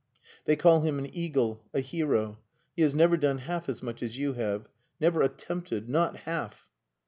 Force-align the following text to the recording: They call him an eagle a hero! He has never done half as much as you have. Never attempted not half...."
They 0.45 0.55
call 0.55 0.81
him 0.81 0.97
an 0.97 1.15
eagle 1.15 1.61
a 1.75 1.79
hero! 1.79 2.39
He 2.75 2.81
has 2.81 2.95
never 2.95 3.17
done 3.17 3.37
half 3.37 3.69
as 3.69 3.83
much 3.83 4.01
as 4.01 4.17
you 4.17 4.33
have. 4.33 4.67
Never 4.99 5.21
attempted 5.21 5.87
not 5.87 6.17
half...." 6.21 6.65